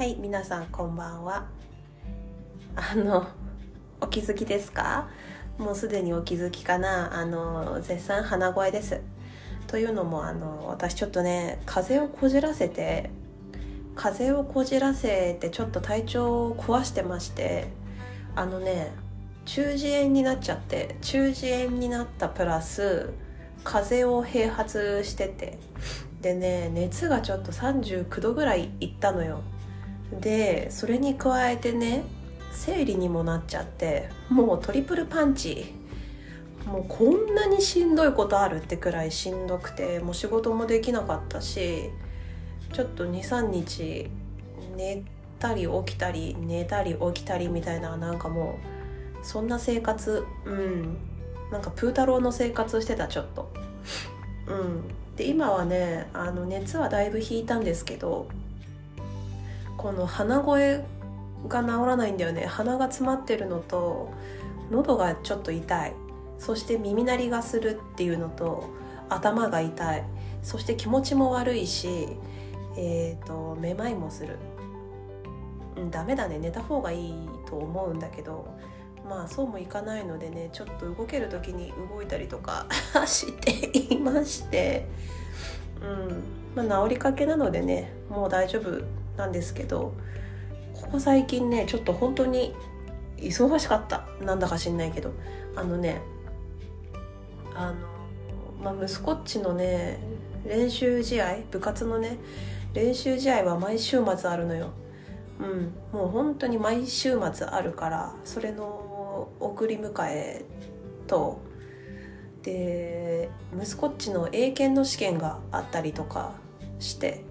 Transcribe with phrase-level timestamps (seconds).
[0.00, 1.44] はい皆さんこんばんは。
[2.74, 3.26] あの
[4.00, 5.10] お気づきですか？
[5.58, 7.14] もうすでにお気づきかな？
[7.20, 9.02] あの絶賛鼻声です。
[9.66, 13.10] というのもあの私ちょっとね風邪をこじらせて
[13.94, 17.68] 風邪をこじらせてちょっと体調を壊してまして
[18.34, 18.94] あのね
[19.44, 21.34] 中耳炎になっちゃって中耳
[21.66, 23.10] 炎になったプラス
[23.64, 25.58] 風邪を併発してて。
[26.22, 29.42] でね熱がちょっと39度ぐらいいったのよ。
[30.12, 32.04] でそれに加えてね
[32.52, 35.74] 生理にもなっちゃってもうトリプルパンチ。
[36.66, 41.90] もうこんなにしんどいことあるってくらいしんどくてもう仕事もできなかったし
[42.74, 44.10] ちょっと23日
[44.76, 45.02] 寝
[45.38, 48.58] たり起きたり寝たり起きたりみたいななんかも
[49.22, 50.96] うそんな生活うん。
[51.50, 53.50] なんかプー太郎の生活してたちょっと。
[54.46, 55.16] うん。
[55.16, 58.28] で今はねあの熱はだいぶ引いたんですけど
[59.80, 60.84] この鼻声
[61.48, 62.44] が治らないんだよね。
[62.44, 64.12] 鼻が詰まってるのと
[64.70, 65.94] 喉がちょっと痛い。
[66.38, 68.68] そして耳鳴りがするっていうのと
[69.08, 70.04] 頭が痛い。
[70.42, 72.08] そして気持ちも悪いし
[72.76, 74.36] えーと、めまいもする、
[75.76, 76.38] うん、ダメだね。
[76.38, 78.54] 寝た方がいいと思うんだけど
[79.08, 82.66] まあそうもいかないのでねちょっと動ける時に動いたりとか
[83.08, 84.86] していまして
[85.80, 88.99] うんまあ治りかけなのでねもう大丈夫。
[89.20, 89.92] なんですけど
[90.74, 92.54] ここ最近ねちょっと本当に
[93.18, 94.06] 忙しかった。
[94.24, 95.12] なんだか知んないけど。
[95.54, 96.00] あのね
[97.54, 97.74] あ
[98.62, 99.98] の、まあ、息子っちのね
[100.46, 102.18] 練習試合部活のね
[102.72, 104.70] 練習試合は毎週末あるのよ。
[105.38, 105.74] うん。
[105.92, 110.44] もう本当に毎週末あるからそれの送り迎え
[111.06, 111.42] と
[112.42, 116.32] で息子っちの英検の試験があったりとか
[116.78, 117.22] して。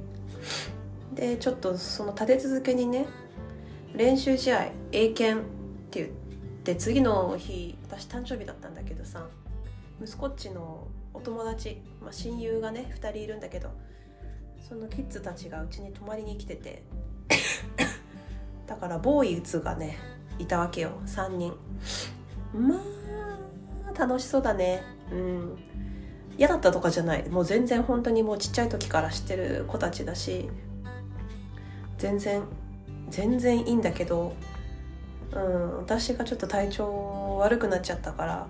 [1.13, 3.05] でちょっとその立て続けにね
[3.93, 5.49] 練習試合英検っ
[5.89, 6.09] て言っ
[6.63, 9.27] て次の日私誕生日だったんだけどさ
[10.01, 13.69] 息子っちのお友達、まあ、親友がね2人いるんだけど
[14.67, 16.83] そのキッズたちがうちに泊まりに来てて
[18.67, 19.97] だからボーイズがね
[20.37, 21.53] いたわけよ3人。
[22.53, 24.81] まあ楽しそうだね。
[25.11, 25.57] うん。
[26.37, 27.27] 嫌だったとかじゃない。
[27.29, 30.49] もう全然本当にもうちっちゃい時から知ってる子たちだし
[31.99, 32.41] 全然
[33.09, 34.33] 全然いいんだけど、
[35.31, 38.47] うん、私がちょっと体調悪くなっちゃったから、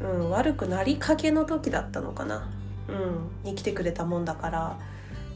[0.00, 2.48] うん、悪くなりかけの時だったのかな、
[2.88, 4.78] うん、に来てくれたもんだから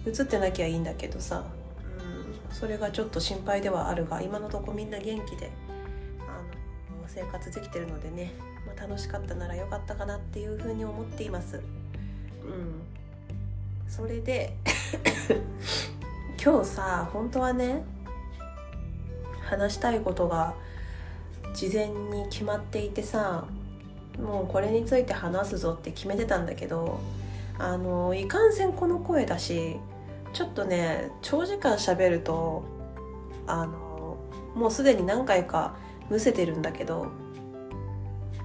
[0.07, 1.45] 映ってなきゃいいんだけどさ、
[2.51, 5.51] うん、それがちょっと心配ではあるが今のとこみんな元気で
[6.21, 6.33] あ
[7.03, 8.33] の生活できてるのでね、
[8.67, 11.57] まあ、楽しかったならよかったかなっていうふうに思っています。
[11.57, 12.83] うん、
[13.89, 14.57] それで
[16.45, 17.85] 今日さ本当はね
[19.43, 20.55] 話したいことが
[21.55, 23.45] 事前に決まっていてさ
[24.21, 26.99] もうこれについて話すぞって決めてたんだけど
[27.59, 29.77] あのいかんせんこの声だし
[30.33, 32.65] ちょっとね長時間喋ると
[33.47, 34.19] あの
[34.57, 35.77] もうすでに何回か
[36.11, 37.13] むせてるんだけど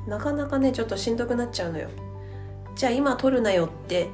[0.08, 1.90] なかなかねちょっとしんどくなっちゃうのよ。
[2.76, 4.08] じゃあ今撮るなよって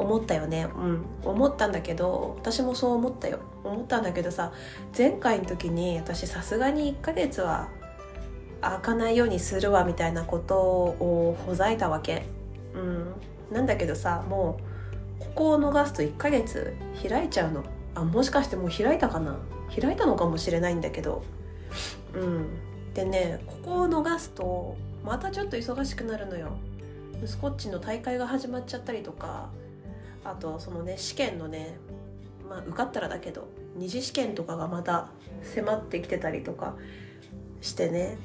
[0.00, 0.68] 思ったよね。
[0.74, 1.04] うん。
[1.24, 3.38] 思ったんだけど私もそう思ったよ。
[3.62, 4.52] 思ったんだけどさ
[4.96, 7.68] 前回の時に私さすがに1ヶ月は
[8.60, 12.26] 開かないようにするわみたいなことをほざいたわけ。
[12.74, 13.14] うん。
[13.52, 14.58] なんだけどさも
[15.20, 16.74] うここを逃すと1ヶ月
[17.08, 17.64] 開いちゃうの。
[17.94, 19.38] あもしかしてもう開いたかな？
[19.80, 21.22] 開いたのかもしれないんだけど。
[22.14, 22.46] うん。
[22.94, 26.48] でねここを逃すとまたちょっと忙しくなるのよ。
[27.22, 29.50] 息子っちの大会が始まっちゃったりとか
[30.24, 31.78] あとそのね試験のね
[32.48, 35.08] まあ受かったらだけど二次試験とかがまた
[35.42, 36.76] 迫ってきてたりとか
[37.60, 38.18] してね。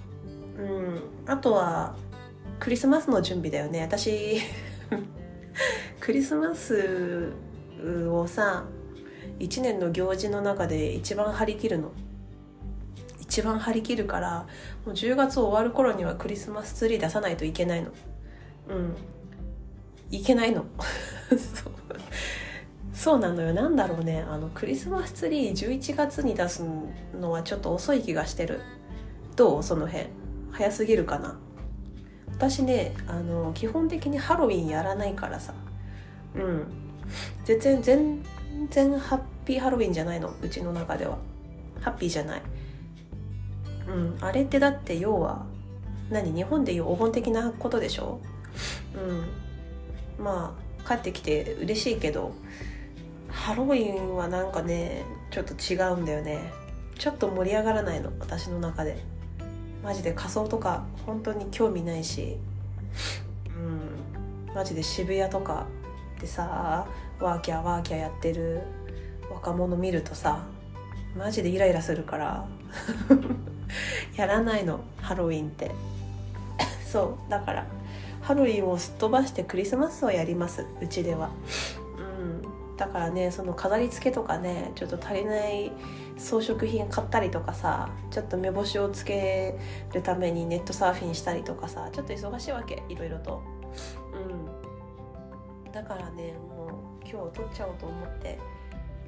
[0.58, 1.96] うんあとは
[2.60, 3.82] クリスマスの準備だよね。
[3.82, 4.38] 私
[6.00, 7.34] クリスマス
[8.10, 8.66] をさ
[9.40, 11.92] 1年の行事の中で一番張り切るの。
[13.22, 14.48] 一番張り切るから
[14.86, 17.92] もう10月終わる頃にはクリスマスツリー出さないといけないの。
[18.70, 18.96] うん。
[20.16, 20.66] いけないの。
[22.94, 23.20] そう。
[23.20, 23.54] なのよ。
[23.54, 24.26] なんだろうね。
[24.28, 26.64] あのクリスマスツリー11月に出す
[27.20, 28.62] のはちょっと遅い気がしてる。
[29.36, 29.64] どう？
[29.64, 30.08] その辺。
[30.52, 31.38] 早すぎるかな。
[32.32, 35.54] 私ねあの基本的にハロウィンやらないからさ。
[36.36, 36.64] うん。
[37.44, 38.24] 全然全
[38.70, 40.34] 然ハッピーハロウィンじゃないの。
[40.42, 41.18] うちの中では。
[41.82, 42.42] ハッピーじゃない。
[43.88, 44.18] うん。
[44.22, 45.46] あれってだって要は
[46.10, 46.32] 何？
[46.32, 48.20] 日本でいうお盆的なことでしょ？
[48.96, 49.26] うん。
[50.20, 52.34] まあ帰ってきて嬉しいけど
[53.30, 56.52] ハロウィンはなんかねちょっと違うんだよね。
[56.98, 58.98] ちょっと盛り上がらないの私の中で。
[59.84, 62.38] マジで仮装とか本当に興味ないし。
[63.48, 64.54] うん。
[64.56, 65.68] マジで渋谷とか
[66.22, 66.88] でさ
[67.20, 68.62] ワーキャーワーキャーやってる
[69.30, 70.46] 若者見るとさ
[71.18, 72.48] マジでイライラするから。
[74.16, 75.72] やらないのハロウィンって。
[76.88, 77.66] そうだから
[78.26, 80.66] ハロウィンをすっ飛ばしてクリスマスをやります。
[80.82, 81.30] うちでは。
[82.00, 82.76] うん。
[82.76, 85.72] だからねその飾り付けとかねちょっと足りない
[86.18, 89.60] 装飾品買ったりとかさちょっと目星をつけ
[89.94, 93.44] るためにネットサーフィンしたりとかさちょっと忙しいわけいろいろと。
[95.68, 95.72] うん。
[95.72, 98.40] だからねもう今日撮っちゃおうと思って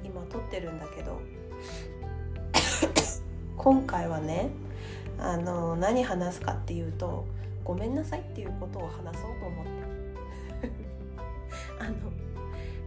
[0.04, 1.20] 今撮ってるんだけど
[3.58, 4.50] 今回はね
[5.18, 7.26] あの何話すかっていうと
[7.64, 9.70] ごめんなさいっていうことを話そうと思って。
[11.80, 11.90] あの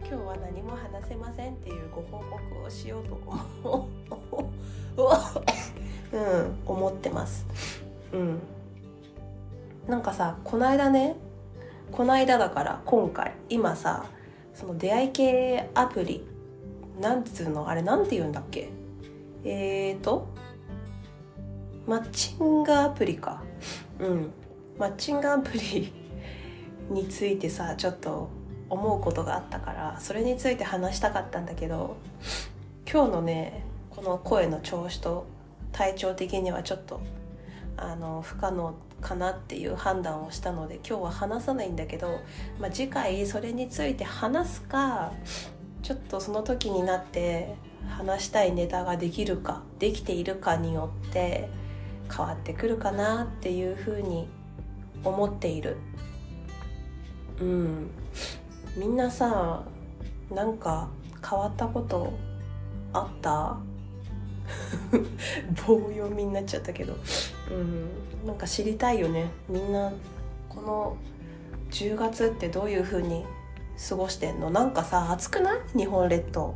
[0.06, 3.18] 今日は何も話せませんっていうご報告をしようと
[3.64, 3.88] 思
[6.12, 7.46] う、 うん、思ってます。
[8.12, 8.40] うん。
[9.88, 11.16] なんかさこの間ね
[11.90, 14.04] この間だから今回今さ
[14.54, 16.24] その出会い系アプリ
[17.00, 18.70] なんつうのあれなんて言うんだっけ？
[19.44, 20.28] えーと
[21.86, 23.42] マッチングアプリか。
[23.98, 24.32] うん。
[24.78, 25.92] マッチングアプリ
[26.90, 28.30] についてさちょっと
[28.68, 31.96] 思うことがあったからそれについて話したかったんだけど
[32.90, 35.26] 今日のねこの声の調子と
[35.72, 37.00] 体調的にはちょっと
[37.76, 42.20] あの不可能かなっていう判断をしたので今日は話さないんだけど、
[42.60, 45.12] まあ、次回それについて話すか
[45.82, 47.54] ちょっとその時になって
[47.88, 51.48] 話したいネタができるかできているかによって
[52.14, 54.28] 変わってくるかなっていうふうに
[55.04, 55.76] 思っている。
[57.40, 57.90] うん。
[58.76, 59.62] みんなさ
[60.30, 60.88] なんか
[61.28, 62.12] 変わったこと
[62.92, 63.58] あった？
[65.66, 66.96] 棒読みになっちゃったけど。
[67.50, 68.26] うん。
[68.26, 69.30] なんか知りたいよね。
[69.48, 69.92] みんな
[70.48, 70.96] この
[71.70, 73.24] 10月ってどういう風に
[73.88, 74.50] 過ごしてんの？
[74.50, 75.58] なんかさ暑くない？
[75.76, 76.54] 日本列島。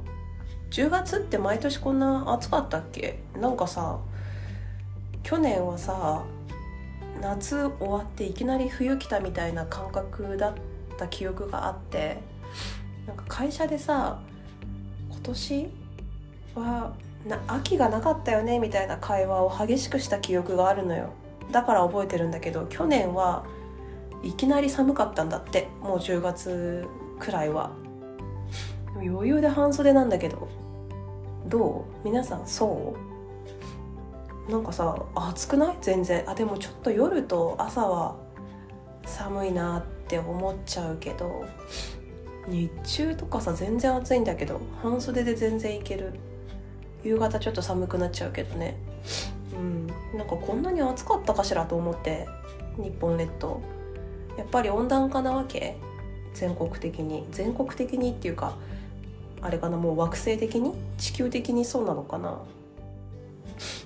[0.71, 3.21] 10月って毎年こんな暑かったっけ？
[3.41, 3.99] なんかさ
[5.23, 6.25] 去年はさ
[7.21, 10.55] 夏終わっていきなり冬来たみたいな感覚だっ
[10.97, 12.19] た記憶があって
[13.07, 14.21] なんか会社でさ
[15.11, 15.69] 今年
[16.55, 16.93] は
[17.27, 21.11] な秋がなかったよねみたいな会話を激しくした記憶があるのよ。
[21.53, 23.45] だから覚えてるんだけど去年は
[24.23, 26.87] いきなり寒かったんだってもう10月
[27.19, 27.71] くらいは。
[28.95, 30.49] 余裕で半袖なんだけど
[31.47, 32.05] どう？
[32.05, 33.16] 皆さんそう？
[34.49, 35.77] なんかさ暑くない？
[35.81, 36.29] 全然。
[36.29, 38.17] あでもちょっと夜と朝は
[39.05, 41.45] 寒いなって思っちゃうけど
[42.47, 46.13] 日中とかさ全然暑いんだけど半袖で全然いける。
[47.05, 48.77] 夕方ちょっと寒くなっちゃうけどね。
[49.57, 49.87] うん。
[50.19, 52.27] なんかこんなに暑かったかしらと思って
[52.79, 53.61] 日本列島。
[54.39, 55.77] やっぱり温暖化なわけ？
[56.35, 57.27] 全国的に。
[57.31, 58.57] 全国的にっていうか
[59.41, 59.77] あれかな？
[59.77, 60.75] もう惑星的に？
[60.99, 62.41] 地球的にそうなのかな？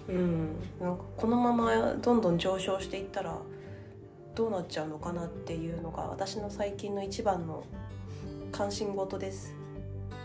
[0.09, 0.57] うん。
[0.81, 3.37] なんかこのままどんどん上昇していったら
[4.35, 7.65] どうなっちゃうのかなっていうのが私の最近の一番の
[8.53, 9.55] 関心事です。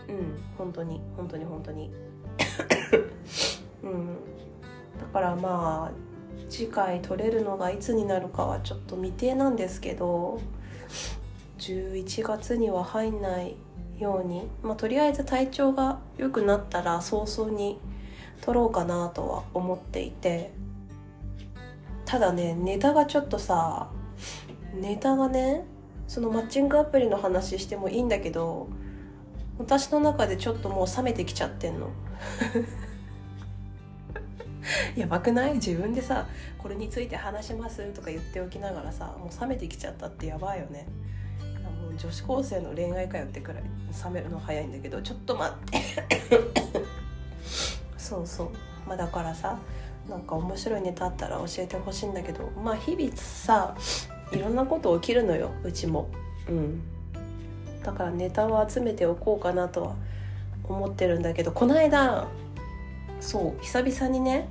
[0.08, 1.90] うん本当に本当に本当に。
[3.82, 4.06] うん。
[4.98, 6.06] だからまあ
[6.48, 10.40] 次回撮れるのがいつになるかはちょっと未定なんですけど
[11.58, 13.56] 11月には入んない
[13.98, 17.78] ように、まあ、とりあえず体調が良くなったら早々に
[18.40, 20.52] 撮ろうかなとは思っていて。
[22.04, 23.90] ただねネタがちょっとさ
[24.80, 25.64] ネタがね
[26.06, 28.68] そのマッチングアプリの話してもいいんだけど
[29.58, 31.88] 私の中でちょっともう冷めてきちゃってんの。
[34.96, 35.54] やばくない？
[35.54, 36.26] 自分でさ
[36.58, 40.86] これについて話しますとか言っておきながらさもう冷めてきちゃったってやばいよね。
[41.98, 43.62] 女子高生の恋愛かよってくらい
[44.04, 45.80] 冷めるの早いんだけどちょっと待って。
[48.08, 48.50] そうそう。
[48.86, 49.58] まあだからさ
[50.08, 53.74] なんか面白いネタあったら教えてほしいんだけどまあ日々さ
[54.30, 56.08] いろんなこと起きるのようちも。
[56.48, 56.82] うん。
[57.82, 59.94] だからネタを集めておこうかなとは
[60.68, 62.26] 思ってるんだけどこの間
[63.20, 64.48] そう久々にね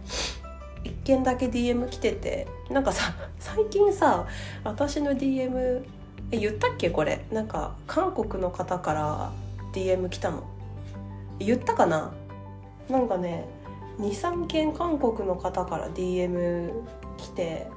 [0.83, 4.25] 一件だけ DM 来ててなんかさ最近さ
[4.63, 5.83] 私の DM
[6.31, 6.89] え言ったっけ？
[6.89, 7.25] これ。
[7.31, 9.31] なんか韓国の方から
[9.73, 10.43] DM 来たの。
[11.39, 12.11] 言ったかな？
[12.89, 13.47] なんかね
[13.99, 16.71] 23件韓国の方から DM
[17.17, 17.67] 来て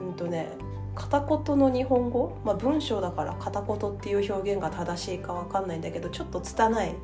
[0.00, 0.48] うんとね
[0.94, 6.94] 片言の日本語、まあ、文章だから片言っていう表現が正しいかわかんないんだけどちょっと拙い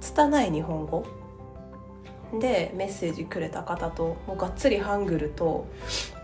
[0.00, 1.04] 拙い日本語。
[2.40, 5.66] でメッセージくれた方ともうがっつりハングルと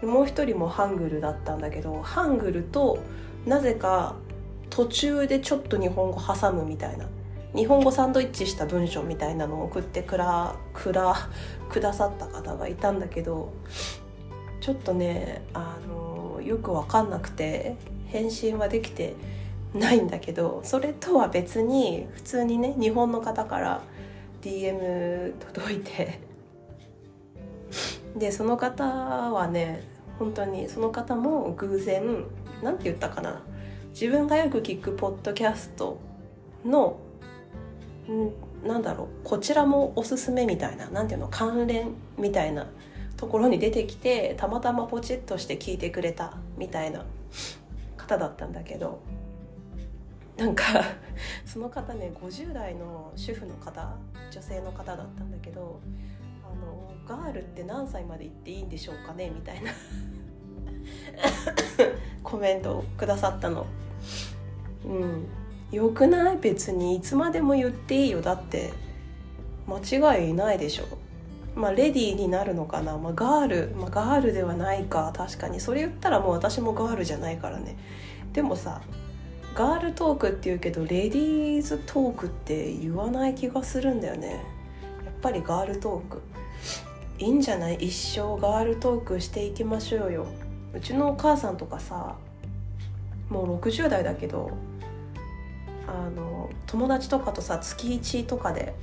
[0.02, 2.98] もう一人もハングルだったんだけどハングルと
[3.44, 4.16] なぜか
[4.70, 7.06] 途中でちょっと日本語挟むみたいな。
[7.54, 11.14] 日本語サンドイッチした文章みたいなのを送ってくらくら
[11.70, 13.52] くださった方がいたんだけど
[14.60, 17.76] ちょっとねあのよく分かんなくて
[18.06, 19.14] 返信はできて
[19.74, 23.82] ないんだけどそれとは別に普通にね日本の方から
[24.42, 26.20] DM 届いて
[28.16, 29.82] でその方はね
[30.18, 32.24] 本当にその方も偶然
[32.62, 33.42] 何て言ったかな
[33.90, 35.98] 自分がよく聞くポッドキャスト
[36.64, 36.98] の
[38.64, 42.66] なんだろうこちらもおすすめみたいな何ていうの関連みたいな
[43.16, 47.04] ところに出てきてたまたまポチッとして聞いてくれたみたいな
[47.96, 49.00] 方だったんだけど
[50.36, 50.64] なんか
[51.44, 53.94] その方ね50代の主婦の方
[54.30, 55.80] 女性の方だったんだけど
[56.44, 59.72] あのガールって何歳まで行っていいんでしょうかねみたいな
[62.22, 63.66] コメントをくださったの。
[64.84, 65.26] うん
[65.70, 66.38] よくない？
[66.38, 68.22] 別にいつまでも言っていいよ。
[68.22, 68.72] だって
[69.66, 70.84] 間違いないでしょ。
[71.54, 75.12] まあレディーになるのかな、まあ、ガール、まあ、ガールではないか。
[75.14, 75.60] 確かに。
[75.60, 77.76] それ言ったらもう私もガールじゃないからね。
[78.32, 78.80] でもさ
[79.54, 84.44] ガールトークって言うけどレディーズトークって言わない気がするんだよね。
[85.04, 86.22] やっぱりガールトーク。
[87.18, 87.74] いいんじゃない？
[87.74, 90.26] 一生ガールトークしていきましょうよ。
[90.74, 92.14] うちのお母さんとかさ
[93.28, 94.52] もう60代だけど
[95.88, 98.74] あの友達とかとさ月1とかで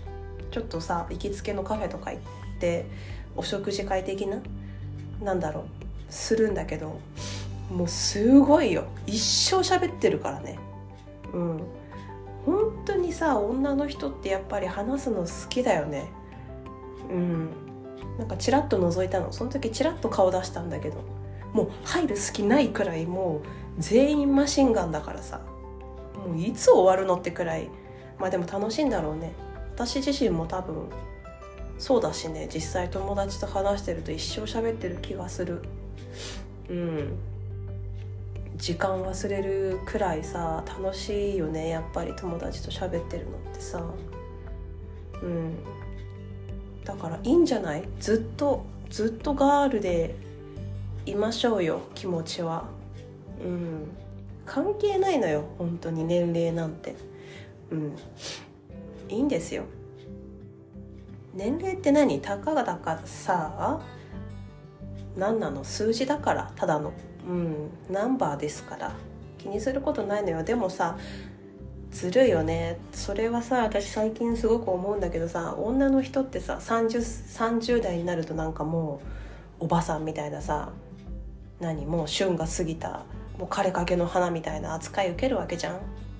[0.52, 2.22] ちょっとさ行きつけのカフェとか行っ
[2.60, 2.86] て
[3.36, 4.42] お食事会的な
[5.22, 5.66] なんだろう
[6.10, 7.00] するんだけど
[7.70, 8.86] もうすごいよ。
[9.08, 10.60] 一生喋ってるからね。
[11.34, 11.62] うん。
[12.46, 16.06] 本当にさ女の人ってやっぱり話すの好きだよね。
[17.10, 17.50] うん。
[18.20, 19.32] なんかチラッと覗いたの。
[19.32, 20.98] その時チラッと顔出したんだけど。
[21.54, 23.42] もう入る隙ないくらいも
[23.78, 25.42] う全員マシンガンだからさ。
[26.26, 27.70] もういつ終わるのってくらい
[28.20, 29.34] まあでも楽しいんだろうね。
[29.76, 30.88] 私自身も多分
[31.78, 32.48] そうだしね。
[32.54, 35.62] 実際友達と話してると一生喋ってる気がする。
[36.70, 37.18] うん。
[38.56, 41.68] 時間忘れるくらいさ楽しいよね。
[41.68, 43.84] やっぱり友達と喋ってるのってさ。
[45.22, 45.56] うん。
[46.86, 47.84] だからいいんじゃない？
[48.00, 50.16] ずっとずっとガールで
[51.06, 52.70] いましょうよ気持ちは。
[53.44, 53.88] うん。
[54.46, 56.96] 関係ないのよ本当に年齢なんて。
[57.72, 57.96] うん。
[59.10, 59.64] いいんですよ。
[61.34, 62.22] 年齢って何？
[62.22, 63.82] たかがだかさ
[65.18, 65.64] 何なの？
[65.64, 66.94] 数字だからただの。
[67.28, 67.70] うん。
[67.90, 68.96] ナンバーですから。
[69.38, 70.44] 気にすることないのよ。
[70.44, 70.98] でもさ
[71.92, 72.80] ずるいよね。
[72.94, 79.02] それはさ私最近すごく思うんだけどさ女の人ってさ 30, 30代になるとなんかも
[79.60, 80.70] うおばさんみたいなさ
[81.60, 81.86] 何？
[81.86, 83.04] もう旬が過ぎた
[83.38, 85.80] もう枯れかけの花みたいな扱い受けるわけじゃん。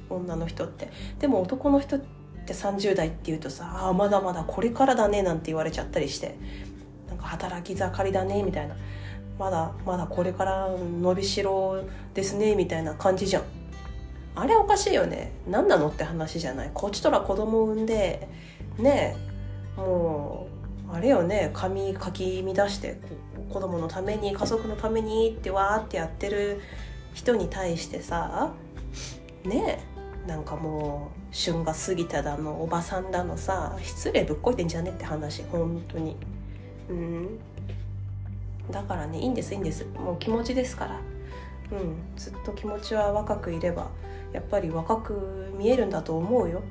[0.10, 0.90] 女の人って。
[1.20, 2.00] でも男の人っ
[2.46, 6.38] て30代っていうとさああまだまだこれからだねなんて言われちゃったりして。
[7.08, 8.76] なんか働き盛りだねみたいな。
[9.38, 13.44] まだまだこれから伸びしろですねみたいな感じじゃん。
[14.36, 15.32] あれおかしいよね。
[15.48, 16.72] 何なのって話じゃない。
[16.74, 18.28] こっちとら子供産んで
[18.78, 19.16] ね
[19.78, 20.48] えも
[20.92, 21.52] うあれよね。
[21.54, 23.00] 髪かき乱して
[23.50, 26.62] 子供のために家族のためにってわーってやってる
[27.16, 28.54] 人に対してさ
[29.46, 29.80] ね
[30.26, 36.16] えなんかもう旬が過ぎただのおばさんだのさ失礼ぶっこいてんじゃねって話本当に。
[36.90, 37.40] うん。
[38.72, 39.86] だからねいいんですいいんです。
[39.86, 41.00] もう気持ちですから。
[41.72, 41.96] うん。
[42.18, 43.90] ずっと気持ちは若くいれば
[44.34, 46.62] やっぱり若く見えるんだと思うよ。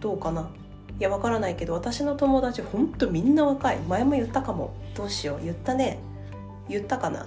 [0.00, 0.50] どうかな。
[0.98, 3.78] いやわからないけど私の友達ほんとみんな若い。
[3.78, 4.74] 前も言ったかも。
[4.96, 5.44] どうしよう。
[5.44, 5.98] 言ったね。
[6.68, 7.26] 言ったかな。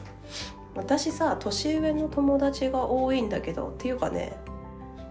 [0.76, 4.38] 私さ年上の友達が多いんだけどっていうかね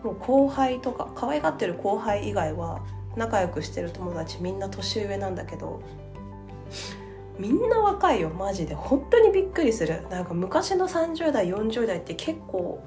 [0.02, 2.85] もう後輩とか可愛がってる後輩以外は
[3.16, 5.83] 仲良くしてる友達みんな年上なんだけど
[7.38, 8.75] みんな若いよマジで。
[8.75, 10.06] 本当にびっくりする。
[10.09, 12.85] なんか昔の30代40代って結構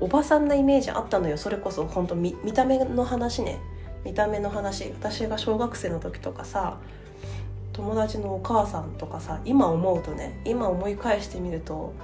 [0.00, 1.36] おばさんなイメージあったのよ。
[1.36, 3.60] それこそ本当見見た目の話ね。
[4.04, 4.90] 見た目の話。
[4.90, 6.80] 私が小学生の時とかさ
[7.72, 11.94] 友達のお母さんとかさ今思うとね今思い返してみると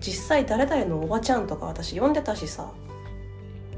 [0.00, 2.72] 実際誰々のおばちゃんとか私呼んでたしさ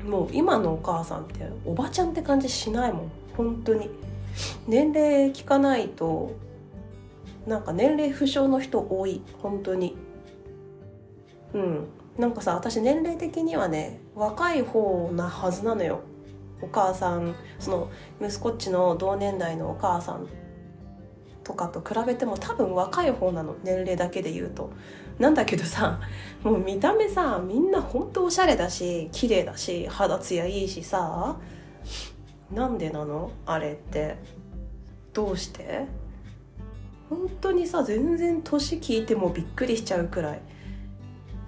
[0.09, 3.11] もう今のお母さんっておばちゃんって感じしないもん。
[3.37, 3.91] 本当に。
[4.67, 6.33] 年齢聞かないと
[7.47, 9.23] なんか年齢不詳の人多い。
[9.43, 9.97] 本当に。
[11.55, 11.87] うん。
[12.19, 16.01] なんかさ私年齢的にはね若い方なはずなのよ。
[16.61, 20.27] お母さんその息子っちの同年代のお母さん
[21.45, 24.71] とかと比べても多分若い方なの年齢だけで言うと。
[25.19, 26.01] なんだけどさ
[26.43, 31.37] もう見た目さみんなほんとおしゃれだし綺麗だし肌ツヤいいしさ。
[32.51, 33.31] なんでなの？
[33.47, 34.17] あれって。
[35.13, 35.87] どうして？
[37.09, 40.41] 本当にさ全然年聞いてもびっくりしちゃうくらい。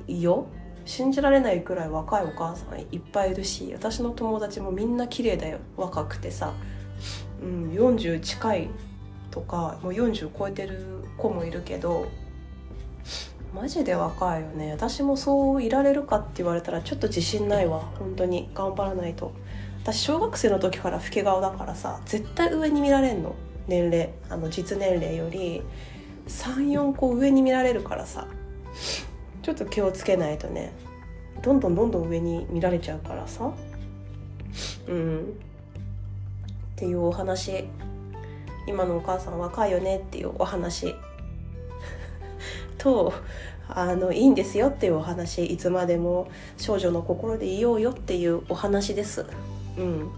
[0.06, 0.46] いいよ。
[0.84, 5.58] 信じられないくらい若いお母さんいっぱいいるし私の友達もみんな綺麗だよ。
[5.76, 6.54] 若くてさ、
[7.42, 8.70] うん、40近い
[9.36, 12.06] とかもう40超えてる子もいるけど
[13.54, 14.72] マジで若いよね。
[14.72, 17.80] 私もそういられるかって言われたらちょっと自信ないわ。
[17.98, 18.50] 本当に。
[18.54, 19.32] 頑張らないと。
[19.82, 23.34] 私小学生の時から老け顔だからさ絶対上に見られんの。
[23.66, 24.10] 年齢。
[24.28, 25.62] あの実年齢より
[26.28, 28.26] 34個上に見られるからさ。
[29.42, 30.72] ちょっと気をつけないとね。
[31.42, 33.52] どんどんどんどん上に見られちゃうからさ。
[34.88, 35.20] うん。
[35.20, 35.22] っ
[36.74, 37.68] ていうお話。
[38.66, 40.94] 今のお母さん若いよねっていうお話。
[42.78, 43.12] と
[43.68, 49.26] あのいいんですよっていうお話いつまでも少女の心でいようよっていうお話です。
[49.78, 50.10] うん。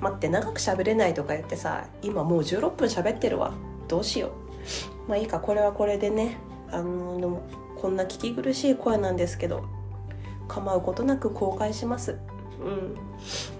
[0.00, 3.52] 待って長く喋れないとか言ってさ今もう16分喋ってるわ。
[3.88, 4.30] どうしよう。
[5.08, 6.38] まあいいかこれはこれでね。
[6.70, 7.40] あの
[7.80, 9.64] こんな聞き苦しい声なんですけど
[10.48, 12.18] 構うことなく公開します。
[12.60, 12.96] うん。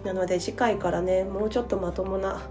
[0.04, 2.42] なので次回からねもうちょっとまともな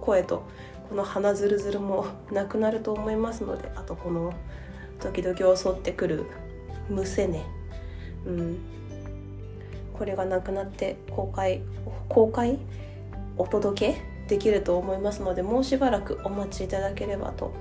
[0.00, 0.44] 声と
[0.88, 4.32] この鼻ずるずるもなくなると思いますのであとこの
[5.00, 6.26] 時々襲ってくる
[6.88, 7.44] むせね。
[8.26, 8.58] うん。
[9.94, 11.62] これがなくなって公開
[12.08, 12.58] 公開
[13.36, 17.52] お届けできると思いますのでもうしばらくお待ちいただければと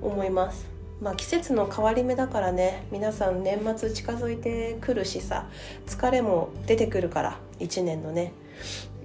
[0.00, 0.66] 思います。
[1.00, 5.48] まあ季節の変わり目だからね皆さん年末近づいてくるしさ
[5.86, 8.32] 疲れも出てくるから1年のね。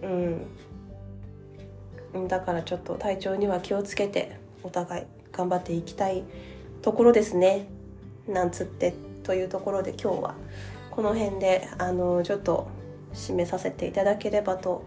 [0.02, 0.42] うん。
[2.28, 6.24] だからちょっと体調には気をつけてお互い頑張っていきたい
[6.82, 7.68] ところですね。
[8.28, 10.36] なんつってというところで今日は
[10.92, 12.68] この辺であのちょっと
[13.14, 14.84] 締めさせていただければと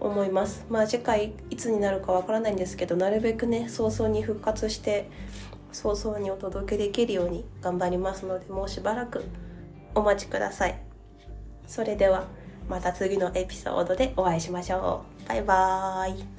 [0.00, 0.66] 思います。
[0.68, 5.10] まあ次回いつになるかわからないんですけどなるべくね早々に復活して
[5.72, 9.24] 早々にお届けできるように頑張りますのでもうしばらく
[9.94, 10.78] お待ちください。
[11.66, 12.26] それでは
[12.68, 15.28] また次のエピソードでお会いしましょう。
[15.28, 16.35] バイバーイ。